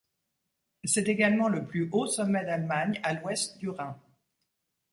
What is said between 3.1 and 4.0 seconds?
l'ouest du Rhin.